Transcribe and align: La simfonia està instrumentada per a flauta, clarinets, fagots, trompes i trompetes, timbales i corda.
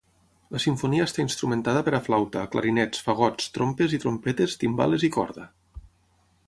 La 0.53 0.59
simfonia 0.61 1.03
està 1.09 1.21
instrumentada 1.25 1.83
per 1.89 1.93
a 1.97 2.01
flauta, 2.07 2.47
clarinets, 2.55 3.05
fagots, 3.09 3.53
trompes 3.59 3.95
i 3.99 4.01
trompetes, 4.07 4.59
timbales 4.65 5.07
i 5.09 5.13
corda. 5.19 5.49